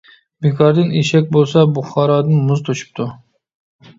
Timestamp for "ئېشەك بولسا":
1.01-1.65